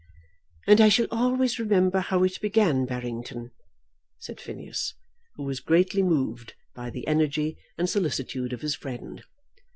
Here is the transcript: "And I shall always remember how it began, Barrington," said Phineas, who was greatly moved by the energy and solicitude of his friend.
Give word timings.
"And 0.65 0.81
I 0.81 0.89
shall 0.89 1.05
always 1.11 1.59
remember 1.59 1.99
how 1.99 2.23
it 2.23 2.41
began, 2.41 2.87
Barrington," 2.87 3.51
said 4.17 4.41
Phineas, 4.41 4.95
who 5.35 5.43
was 5.43 5.59
greatly 5.59 6.01
moved 6.01 6.55
by 6.73 6.89
the 6.89 7.05
energy 7.07 7.59
and 7.77 7.87
solicitude 7.87 8.51
of 8.51 8.61
his 8.61 8.73
friend. 8.73 9.23